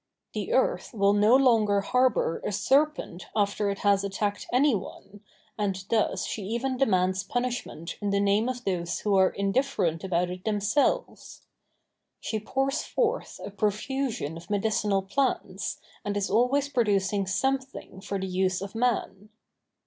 [0.33, 5.21] The earth will no longer harbor a serpent after it has attacked any one,
[5.59, 10.31] and thus she even demands punishment in the name of those who are indifferent about
[10.31, 11.43] it themselves.
[12.19, 18.25] She pours forth a profusion of medicinal plants, and is always producing something for the
[18.25, 19.29] use of man.